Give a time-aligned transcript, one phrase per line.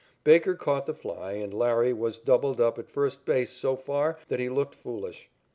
[0.23, 4.39] Baker caught the fly, and Larry was doubled up at first base so far that
[4.39, 5.29] he looked foolish.